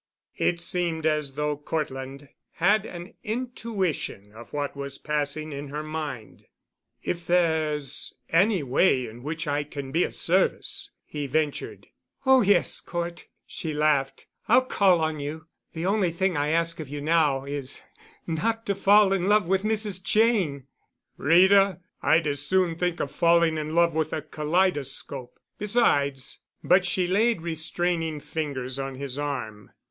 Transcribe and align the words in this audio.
It 0.39 0.59
seemed 0.59 1.05
as 1.05 1.35
though 1.35 1.55
Cortland 1.55 2.27
had 2.53 2.87
an 2.87 3.13
intuition 3.23 4.31
of 4.33 4.51
what 4.51 4.75
was 4.75 4.97
passing 4.97 5.51
in 5.51 5.67
her 5.67 5.83
mind. 5.83 6.45
"If 7.03 7.27
there's 7.27 8.15
any 8.27 8.63
way 8.63 9.05
in 9.05 9.21
which 9.21 9.45
I 9.45 9.63
can 9.63 9.91
be 9.91 10.03
of 10.03 10.15
service," 10.15 10.89
he 11.05 11.27
ventured. 11.27 11.85
"Oh, 12.25 12.41
yes, 12.41 12.79
Cort," 12.79 13.27
she 13.45 13.75
laughed. 13.75 14.25
"I'll 14.47 14.63
call 14.63 15.01
on 15.01 15.19
you. 15.19 15.45
The 15.73 15.85
only 15.85 16.09
thing 16.09 16.35
I 16.35 16.49
ask 16.49 16.79
of 16.79 16.89
you 16.89 16.99
now 16.99 17.45
is—not 17.45 18.65
to 18.65 18.73
fall 18.73 19.13
in 19.13 19.27
love 19.27 19.45
with 19.47 19.61
Mrs. 19.61 20.03
Cheyne." 20.03 20.65
"Rita? 21.15 21.79
I'd 22.01 22.25
as 22.25 22.41
soon 22.41 22.75
think 22.75 22.99
of 22.99 23.11
falling 23.11 23.55
in 23.59 23.75
love 23.75 23.93
with 23.93 24.13
a 24.13 24.23
kaleidoscope. 24.23 25.37
Besides——" 25.59 26.39
But 26.63 26.85
she 26.85 27.05
laid 27.05 27.43
restraining 27.43 28.19
fingers 28.19 28.79
on 28.79 28.95
his 28.95 29.19
arm. 29.19 29.69